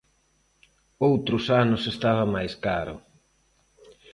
[1.09, 2.95] Outros anos estaba máis caro.